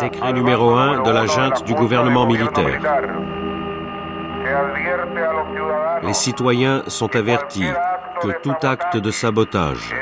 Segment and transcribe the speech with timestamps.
[0.00, 2.80] Décret numéro 1 de la junte du gouvernement militaire.
[6.02, 7.68] Les citoyens sont avertis
[8.22, 9.94] que tout acte de sabotage,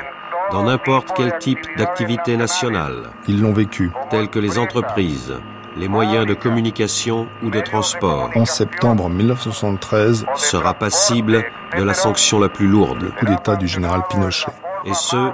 [0.53, 3.91] dans n'importe quel type d'activité nationale, Ils l'ont vécu.
[4.09, 5.35] tels que les entreprises,
[5.77, 11.45] les moyens de communication ou de transport, 11 septembre 1973, sera passible
[11.77, 14.53] de la sanction la plus lourde, coup d'État du général Pinochet.
[14.85, 15.31] et ce,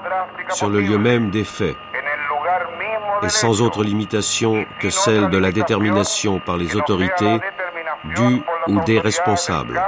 [0.50, 1.76] sur le lieu même des faits,
[3.22, 7.40] et sans autre limitation que celle de la détermination par les autorités
[8.16, 9.80] du ou des responsables.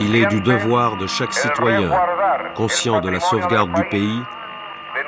[0.00, 1.90] Il est du devoir de chaque citoyen,
[2.54, 4.22] conscient de la sauvegarde du pays,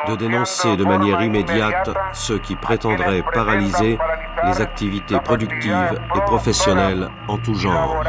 [0.08, 3.98] de dénoncer de manière immédiate ceux qui prétendraient paralyser
[4.44, 8.02] les activités productives et professionnelles en tout genre.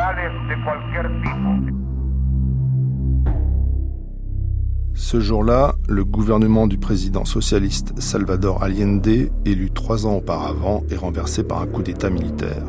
[4.97, 11.43] Ce jour-là, le gouvernement du président socialiste Salvador Allende, élu trois ans auparavant, est renversé
[11.43, 12.63] par un coup d'État militaire.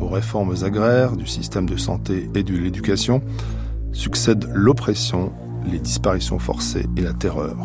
[0.00, 3.22] Aux réformes agraires, du système de santé et de l'éducation
[3.92, 5.32] succèdent l'oppression,
[5.70, 7.56] les disparitions forcées et la terreur.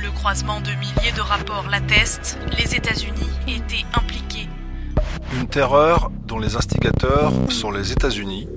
[0.00, 4.48] Le croisement de milliers de rapports l'atteste, les États-Unis étaient impliqués.
[5.40, 8.48] Une terreur dont les instigateurs sont les États-Unis,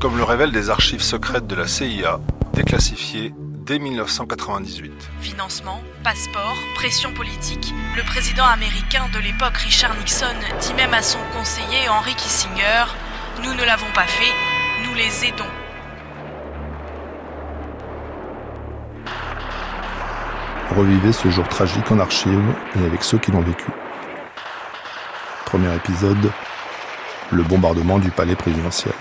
[0.00, 2.18] comme le révèlent des archives secrètes de la CIA,
[2.54, 3.34] déclassifiées
[3.68, 4.90] dès 1998.
[5.20, 7.74] Financement, passeport, pression politique.
[7.96, 10.24] Le président américain de l'époque, Richard Nixon,
[10.62, 12.86] dit même à son conseiller Henry Kissinger
[13.44, 14.32] Nous ne l'avons pas fait,
[14.86, 15.44] nous les aidons.
[20.74, 23.66] Revivez ce jour tragique en archive et avec ceux qui l'ont vécu.
[25.44, 26.30] Premier épisode,
[27.32, 28.94] le bombardement du palais présidentiel.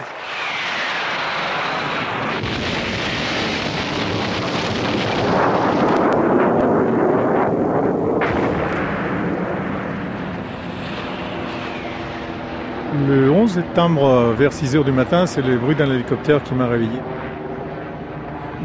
[13.08, 16.54] Le 11 septembre, euh, vers 6 heures du matin, c'est le bruit d'un hélicoptère qui
[16.54, 17.00] m'a réveillé.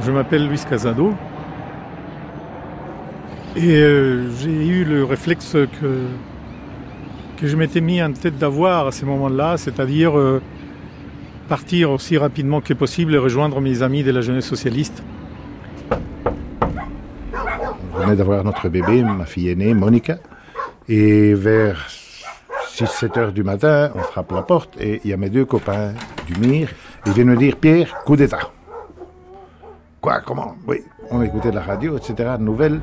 [0.05, 1.15] Je m'appelle Luis Casado.
[3.55, 9.05] Et euh, j'ai eu le réflexe que, je m'étais mis en tête d'avoir à ce
[9.05, 10.43] moment-là, c'est-à-dire euh,
[11.49, 15.05] partir aussi rapidement que possible et rejoindre mes amis de la jeunesse socialiste.
[17.95, 20.19] On venait d'avoir notre bébé, ma fille aînée, Monica.
[20.89, 21.89] Et vers
[22.73, 25.93] 6-7 heures du matin, on frappe la porte et il y a mes deux copains
[26.27, 26.69] du MIR.
[27.05, 28.51] Ils viennent me dire Pierre, coup d'État.
[30.01, 30.57] Quoi Comment?
[30.67, 32.31] Oui, on écoutait la radio, etc.
[32.41, 32.81] Nouvelles.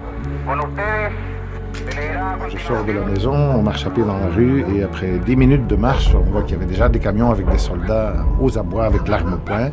[2.50, 5.36] Je sors de la maison, on marche à pied dans la rue et après 10
[5.36, 8.58] minutes de marche, on voit qu'il y avait déjà des camions avec des soldats aux
[8.60, 9.72] abois avec l'arme au poing.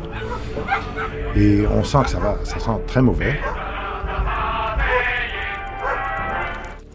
[1.35, 3.39] Et on sent que ça va, ça sent très mauvais.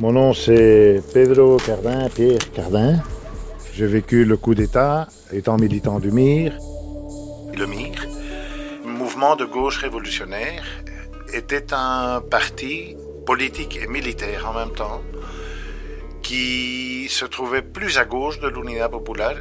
[0.00, 2.96] Mon nom c'est Pedro Cardin, Pierre Cardin.
[3.74, 6.52] J'ai vécu le coup d'État étant militant du MIR.
[7.56, 8.06] Le MIR,
[8.84, 10.62] mouvement de gauche révolutionnaire,
[11.32, 12.94] était un parti
[13.24, 15.00] politique et militaire en même temps
[16.22, 19.36] qui se trouvait plus à gauche de l'Unidad Popular.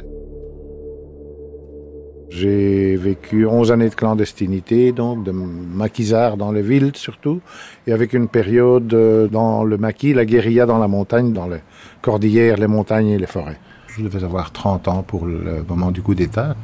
[2.30, 7.42] J'ai vécu 11 années de clandestinité, donc de maquisard dans les villes surtout,
[7.86, 11.60] et avec une période euh, dans le maquis, la guérilla dans la montagne, dans les
[12.00, 13.60] cordillères, les montagnes et les forêts.
[13.96, 16.56] Je devais avoir 30 ans pour le moment du coup d'État.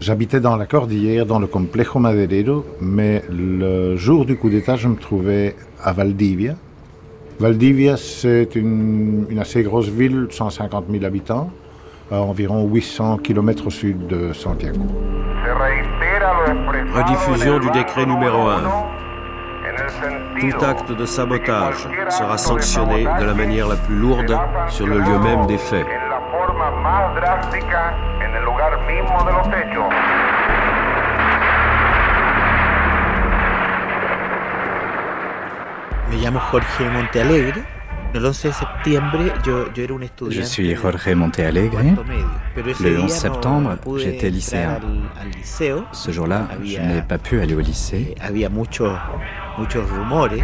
[0.00, 4.88] J'habitais dans la cordillère, dans le complejo maderero, mais le jour du coup d'État, je
[4.88, 6.56] me trouvais à Valdivia.
[7.40, 11.50] Valdivia, c'est une, assez grosse ville, 150 000 habitants,
[12.12, 14.80] à environ 800 km au sud de Santiago.
[16.94, 18.93] Rediffusion du décret numéro 1.
[20.40, 24.38] Tout acte de sabotage sera sanctionné de la manière la plus lourde
[24.68, 25.86] sur le lieu même des faits.
[36.10, 37.62] Me llamo Jorge Montealegre.
[38.14, 40.36] El 11 de septiembre, yo, yo era un estudiante.
[40.36, 41.80] Je suis Jorge Montealegre.
[42.54, 44.78] Le día 11 no- septembre, j'étais lycéen.
[45.42, 48.14] Ce jour-là, je n'ai pas pu aller au lycée.
[49.56, 50.42] Eh,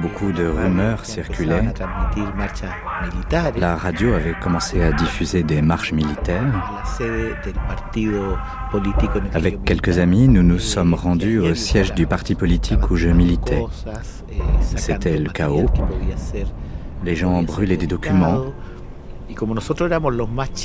[0.00, 1.68] Beaucoup de rumeurs circulaient.
[3.56, 6.44] La radio avait commencé à diffuser des marches militaires.
[9.34, 13.62] Avec quelques amis, nous nous sommes rendus au siège du parti politique où je militais.
[14.76, 15.66] C'était le chaos.
[17.04, 18.44] Les gens brûlaient des documents.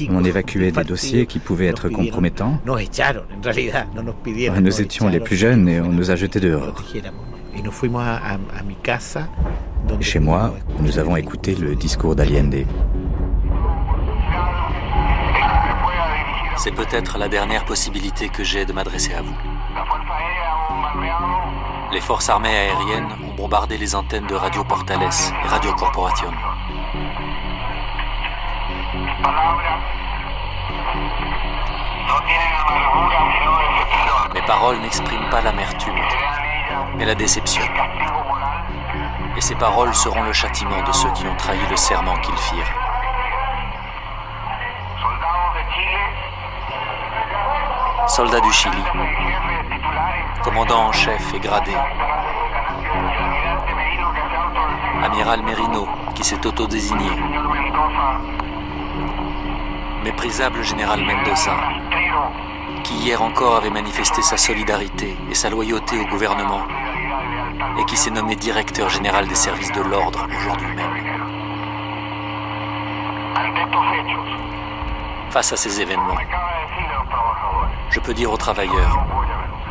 [0.10, 2.60] On évacuait des dossiers qui pouvaient être compromettants.
[4.62, 6.84] Nous étions les plus jeunes et on nous a jetés dehors.
[10.02, 12.66] Chez moi, nous avons écouté le discours d'Allende.
[16.58, 19.36] C'est peut-être la dernière possibilité que j'ai de m'adresser à vous.
[21.92, 26.32] Les forces armées aériennes ont bombardé les antennes de Radio Portales et Radio Corporation.
[34.34, 35.96] Mes paroles n'expriment pas l'amertume,
[36.98, 37.64] mais la déception.
[39.38, 42.74] Et ces paroles seront le châtiment de ceux qui ont trahi le serment qu'ils firent.
[48.08, 48.84] Soldats du Chili,
[50.44, 51.74] commandant en chef et gradé,
[55.04, 57.10] amiral Merino qui s'est autodésigné,
[60.04, 61.56] méprisable général Mendoza,
[62.84, 66.62] qui hier encore avait manifesté sa solidarité et sa loyauté au gouvernement,
[67.80, 71.06] et qui s'est nommé directeur général des services de l'ordre aujourd'hui même.
[75.30, 76.18] Face à ces événements,
[77.90, 79.06] je peux dire aux travailleurs,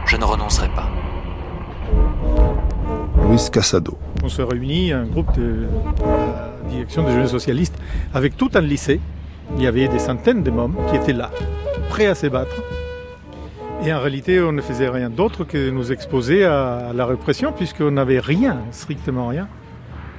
[0.04, 0.88] je ne renoncerai pas.
[3.28, 3.96] Luis Casado.
[4.22, 5.66] On se réunit, un groupe de
[6.00, 7.76] la direction des jeunes socialistes,
[8.12, 9.00] avec tout un lycée.
[9.56, 11.30] Il y avait des centaines de mômes qui étaient là,
[11.88, 12.54] prêts à se battre.
[13.82, 17.90] Et en réalité, on ne faisait rien d'autre que nous exposer à la répression, puisqu'on
[17.90, 19.48] n'avait rien, strictement rien,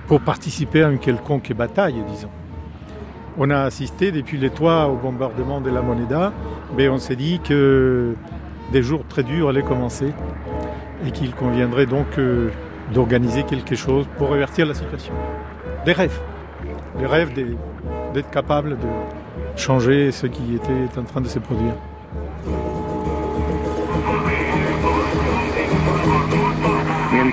[0.07, 2.30] pour participer à une quelconque bataille, disons.
[3.38, 6.31] On a assisté depuis les toits au bombardement de la Moneda,
[6.78, 8.16] mais on s'est dit que
[8.72, 10.13] des jours très durs allaient commencer
[11.06, 12.50] et qu'il conviendrait donc euh,
[12.94, 15.13] d'organiser quelque chose pour révertir la situation.
[15.86, 16.19] Des rêves,
[17.00, 17.34] des rêves
[18.13, 18.88] d'être capable de
[19.58, 21.74] changer ce qui était en train de se produire.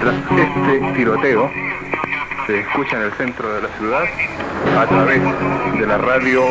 [0.02, 1.48] Mientras este tiroteo
[2.46, 4.02] se escucha en el centro de la ciudad
[4.76, 5.22] a través
[5.78, 6.42] de la radio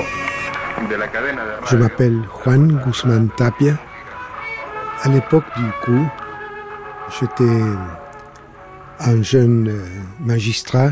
[0.89, 1.67] de la cadena de radio.
[1.67, 3.77] Je m'appelle Juan Guzmán Tapia.
[5.03, 6.07] À l'époque du coup,
[7.19, 7.61] j'étais
[9.01, 9.85] un jeune euh,
[10.21, 10.91] magistrat.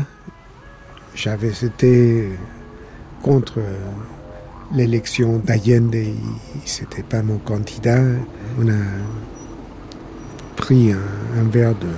[1.14, 2.28] J'avais été
[3.22, 3.60] contre
[4.74, 5.96] l'élection d'Allende.
[6.66, 8.02] C'était pas mon candidat.
[8.60, 8.82] On a
[10.56, 11.88] pris un, un verre de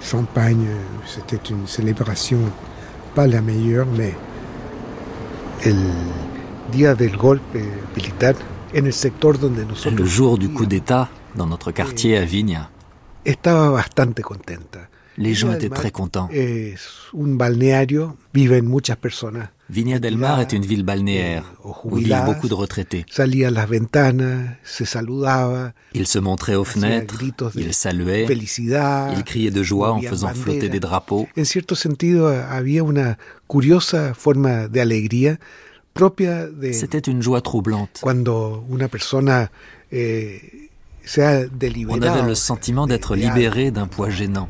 [0.00, 0.66] champagne.
[1.06, 2.38] C'était une célébration,
[3.14, 4.14] pas la meilleure, mais
[5.64, 5.76] el
[6.72, 7.58] día del golpe
[7.94, 8.34] militar
[8.74, 12.60] en el sector donde nosotros Le jour du coup d'État, dans notre quartier à Vigne,
[13.24, 14.88] estaba bastante contenta.
[15.18, 16.28] les gens étaient très contents.
[16.32, 16.74] Es
[17.14, 19.50] un balneario, viven muchas personas.
[19.68, 21.42] Viña del Mar est une ville balnéaire
[21.84, 23.04] où vivent beaucoup de retraités.
[25.92, 27.18] Ils se montraient aux fenêtres,
[27.56, 28.26] ils saluaient,
[29.16, 31.26] ils criaient de joie en faisant flotter des drapeaux.
[36.72, 38.00] C'était une joie troublante.
[39.90, 40.40] eh,
[41.94, 44.48] On avait le sentiment d'être libéré d'un poids gênant.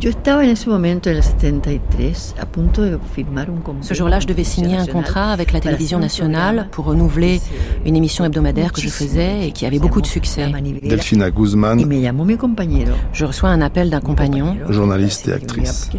[0.00, 3.92] Yo estaba en ese momento, en el 73, a punto de firmar un convenio Ce
[3.92, 7.42] jour-là, je devais signer un contrat avec la télévision nationale pour renouveler
[7.84, 10.50] une émission hebdomadaire que je faisais et qui avait beaucoup de succès.
[10.82, 11.78] Delphina Y Guzman.
[13.12, 14.56] Je reçois un appel d'un compagnon.
[14.70, 15.90] journaliste et actrice.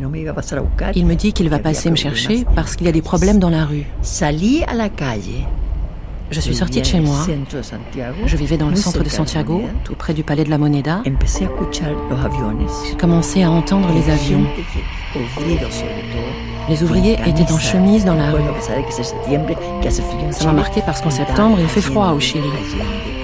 [0.95, 3.51] Il me dit qu'il va passer me chercher parce qu'il y a des problèmes dans
[3.51, 3.85] la rue.
[4.01, 5.21] Salí a la calle.
[6.31, 7.25] Je suis sortie de chez moi.
[8.25, 11.03] Je vivais dans le centre de Santiago, tout près du palais de la Moneda.
[11.05, 14.45] J'ai commencé à entendre les avions.
[16.69, 18.41] Les ouvriers en étaient en chemise dans la rue.
[20.31, 22.47] Ça m'a marqué parce qu'en septembre, il fait froid au Chili.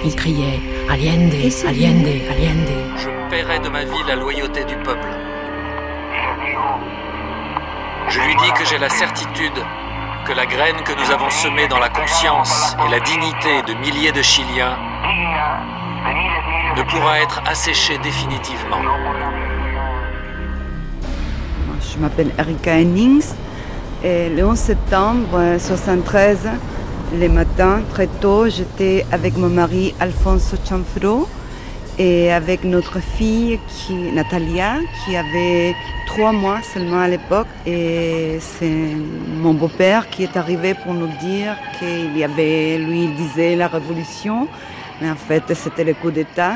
[0.04, 0.60] Ils criaient
[0.90, 1.34] Allende,
[1.66, 2.70] Allende, Allende.
[2.98, 5.08] Je paierai de ma vie la loyauté du peuple.
[8.10, 9.64] Je lui dis que j'ai la certitude
[10.28, 14.12] que la graine que nous avons semée dans la conscience et la dignité de milliers
[14.12, 14.78] de Chiliens
[16.76, 18.82] ne pourra être asséchée définitivement.
[21.80, 23.34] Je m'appelle Erika Hennings.
[24.04, 26.50] Et le 11 septembre 1973,
[27.14, 31.30] le matin, très tôt, j'étais avec mon mari Alfonso Chanfro
[31.98, 35.74] et avec notre fille qui, Natalia, qui avait
[36.18, 37.48] trois mois seulement à l'époque.
[37.68, 38.96] Et c'est
[39.44, 43.68] mon beau-père qui est arrivé pour nous dire qu'il y avait, lui, il disait la
[43.68, 44.48] révolution,
[45.00, 46.56] mais en fait c'était le coup d'État.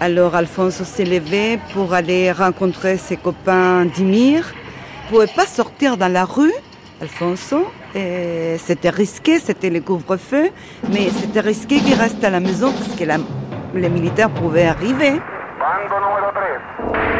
[0.00, 4.52] Alors Alfonso s'est levé pour aller rencontrer ses copains d'Imir.
[4.52, 6.54] Il ne pouvait pas sortir dans la rue,
[7.00, 7.70] Alfonso.
[7.94, 10.50] C'était risqué, c'était le couvre-feu,
[10.92, 13.18] mais c'était risqué qu'il reste à la maison parce que la,
[13.74, 15.20] les militaires pouvaient arriver.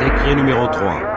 [0.00, 1.11] Décret numéro 3.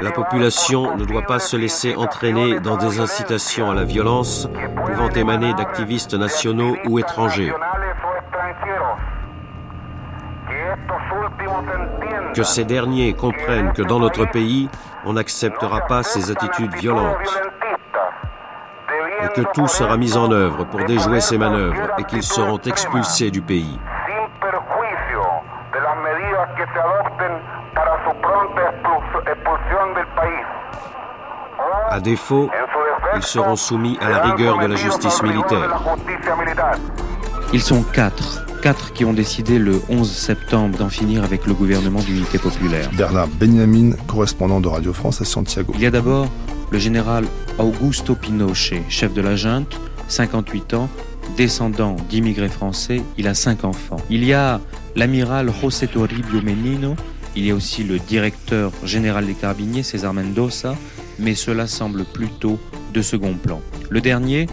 [0.00, 4.48] La population ne doit pas se laisser entraîner dans des incitations à la violence
[4.86, 7.52] pouvant émaner d'activistes nationaux ou étrangers.
[12.34, 14.68] Que ces derniers comprennent que dans notre pays,
[15.04, 17.40] on n'acceptera pas ces attitudes violentes
[19.24, 23.30] et que tout sera mis en œuvre pour déjouer ces manœuvres et qu'ils seront expulsés
[23.30, 23.78] du pays.
[31.98, 32.48] À défaut,
[33.16, 35.82] ils seront soumis à la rigueur de la justice militaire.
[37.52, 41.98] Ils sont quatre, quatre qui ont décidé le 11 septembre d'en finir avec le gouvernement
[41.98, 42.88] d'unité populaire.
[42.92, 45.72] Bernard Benjamin, correspondant de Radio France à Santiago.
[45.74, 46.28] Il y a d'abord
[46.70, 47.24] le général
[47.58, 49.76] Augusto Pinochet, chef de la junte,
[50.06, 50.88] 58 ans,
[51.36, 53.96] descendant d'immigrés français, il a cinq enfants.
[54.08, 54.60] Il y a
[54.94, 56.94] l'amiral José Toribio Menino,
[57.34, 60.76] il y a aussi le directeur général des carabiniers, César Mendoza,
[61.18, 62.58] mais cela semble plutôt
[62.92, 63.60] de second plan.
[63.90, 64.46] Le dernier,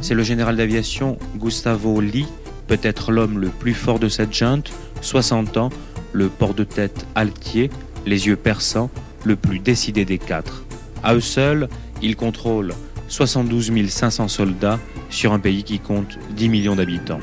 [0.00, 2.26] c'est le général d'aviation Gustavo Lee,
[2.66, 5.70] peut-être l'homme le plus fort de cette junte, 60 ans,
[6.12, 7.70] le port de tête altier,
[8.06, 8.90] les yeux perçants,
[9.24, 10.64] le plus décidé des quatre.
[11.02, 11.68] À eux seuls,
[12.02, 12.72] ils contrôlent
[13.08, 14.78] 72 500 soldats
[15.10, 17.20] sur un pays qui compte 10 millions d'habitants.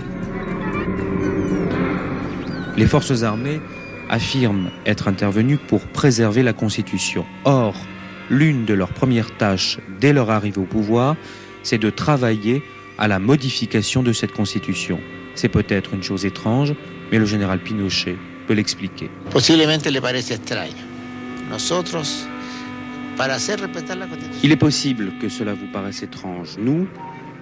[2.78, 3.62] Les forces armées
[4.10, 7.26] affirment être intervenues pour préserver la Constitution.
[7.46, 7.76] Or,
[8.30, 11.16] l'une de leurs premières tâches dès leur arrivée au pouvoir,
[11.64, 12.64] c'est de travailler
[12.98, 15.00] à la modification de cette Constitution.
[15.36, 16.74] C'est peut-être une chose étrange,
[17.12, 19.10] mais le général Pinochet peut l'expliquer.
[24.44, 26.58] Il est possible que cela vous paraisse étrange.
[26.60, 26.88] Nous,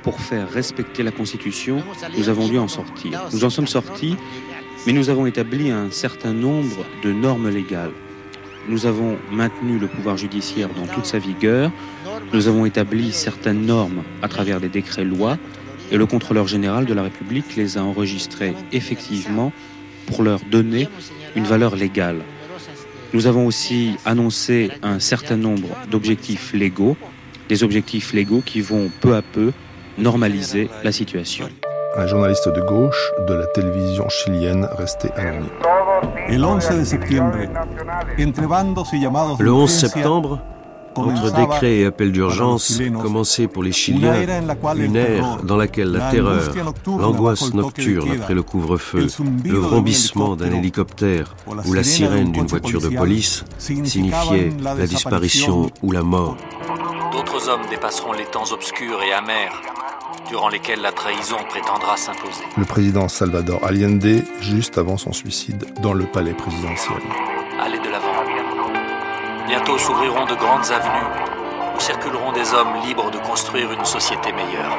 [0.04, 1.84] pour faire respecter la Constitution,
[2.18, 3.22] nous avons dû en sortir.
[3.32, 4.16] Nous en sommes sortis,
[4.86, 7.92] mais nous avons établi un certain nombre de normes légales.
[8.68, 11.72] Nous avons maintenu le pouvoir judiciaire dans toute sa vigueur.
[12.34, 15.38] Nous avons établi certaines normes à travers des décrets-lois
[15.92, 19.52] et le contrôleur général de la République les a enregistrés effectivement
[20.08, 20.88] pour leur donner
[21.36, 22.22] une valeur légale.
[23.14, 26.96] Nous avons aussi annoncé un certain nombre d'objectifs légaux,
[27.50, 29.52] des objectifs légaux qui vont peu à peu
[29.98, 31.50] normaliser la situation.
[31.98, 35.50] Un journaliste de gauche de la télévision chilienne resté anonyme.
[36.30, 37.36] Le 11 septembre,
[40.96, 44.26] entre décret et appel d'urgence, commençait pour les Chiliens
[44.76, 46.52] une ère dans laquelle la terreur,
[46.88, 49.08] l'angoisse nocturne après le couvre-feu,
[49.46, 55.92] le vrombissement d'un hélicoptère ou la sirène d'une voiture de police signifiaient la disparition ou
[55.92, 56.38] la mort.
[57.12, 59.62] D'autres hommes dépasseront les temps obscurs et amers
[60.30, 62.44] durant lesquels la trahison prétendra s'imposer.
[62.58, 67.02] Le président Salvador Allende, juste avant son suicide, dans le palais présidentiel.
[69.52, 71.10] Bientôt s'ouvriront de grandes avenues
[71.76, 74.78] où circuleront des hommes libres de construire une société meilleure.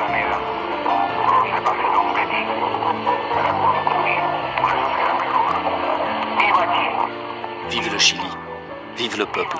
[7.69, 8.21] Vive le Chili,
[8.97, 9.59] vive le peuple,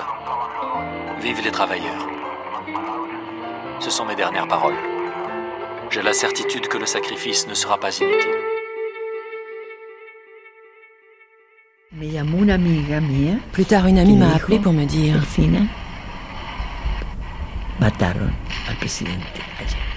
[1.19, 2.07] vive les travailleurs.
[3.81, 4.79] Ce sont mes dernières paroles.
[5.91, 8.52] J'ai la certitude que le sacrifice ne sera pas inutile.
[13.51, 15.15] Plus tard, une amie m'a appelé pour me dire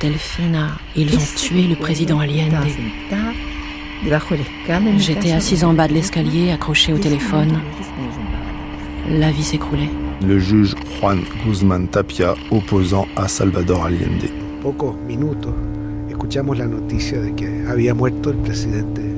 [0.00, 2.66] Delphina, ils ont tué le président Allende.
[4.98, 7.60] J'étais assise en bas de l'escalier, accrochée au téléphone.
[9.08, 9.90] La vie s'écroulait.
[10.22, 14.30] Le juge Juan Guzmán Tapia opposant à Salvador Allende.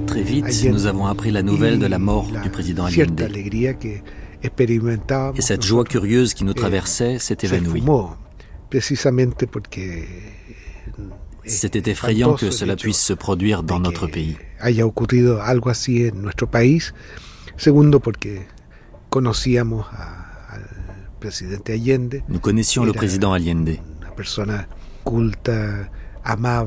[0.09, 3.31] Très vite, nous avons appris la nouvelle de la mort du président Allende.
[5.37, 7.83] Et cette joie curieuse qui nous traversait s'est évanouie.
[11.45, 14.37] C'était effrayant que cela puisse se produire dans notre pays.
[22.29, 23.77] Nous connaissions le président Allende.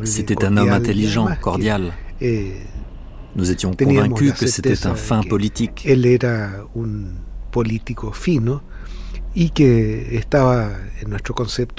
[0.06, 1.94] C'était un homme intelligent, cordial.
[3.36, 5.86] Nous étions convaincus que c'était un fin politique.
[5.86, 7.14] Él era un
[7.52, 8.62] político fino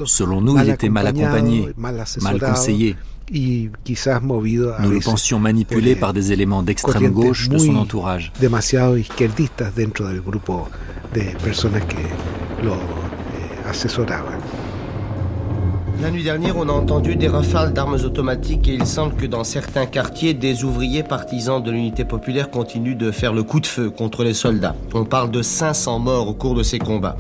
[0.07, 2.97] Selon nous, il était mal accompagné, mal conseillé.
[3.31, 3.71] Nous
[4.91, 8.33] le pensions manipulé par des éléments d'extrême gauche de son entourage.
[8.41, 10.69] Demasiado izquierdistas dentro del grupo
[11.15, 12.03] de personas que
[12.65, 12.77] lo
[13.69, 14.42] asesoraban.
[16.03, 19.45] La nuit dernière, on a entendu des rafales d'armes automatiques et il semble que dans
[19.45, 23.89] certains quartiers, des ouvriers partisans de l'unité populaire continuent de faire le coup de feu
[23.89, 24.75] contre les soldats.
[24.95, 27.17] On parle de 500 morts au cours de ces combats.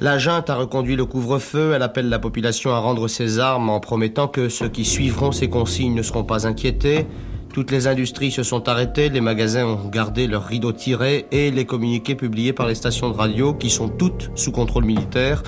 [0.00, 3.78] La junte a reconduit le couvre-feu, elle appelle la population à rendre ses armes en
[3.78, 7.06] promettant que ceux qui suivront ces consignes ne seront pas inquiétés.
[7.54, 11.66] Toutes les industries se sont arrêtées, les magasins ont gardé leurs rideaux tirés et les
[11.66, 15.44] communiqués publiés par les stations de radio, qui sont toutes sous contrôle militaire,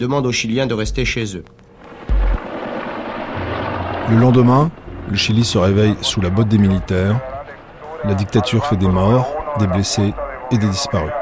[0.00, 1.44] demandent aux Chiliens de rester chez eux.
[4.10, 4.70] Le lendemain,
[5.10, 7.20] le Chili se réveille sous la botte des militaires.
[8.04, 10.14] La dictature fait des morts, des blessés
[10.50, 11.12] et des disparus.